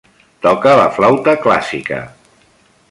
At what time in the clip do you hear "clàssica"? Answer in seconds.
1.45-2.03